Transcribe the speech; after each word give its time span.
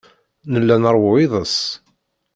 Nella 0.51 0.75
nṛewwu 0.81 1.11
iḍes. 1.23 1.57